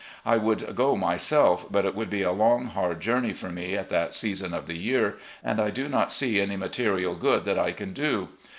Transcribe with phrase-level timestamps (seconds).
[0.25, 3.89] I would go myself, but it would be a long, hard journey for me at
[3.89, 7.71] that season of the year, and I do not see any material good that I
[7.71, 8.29] can do.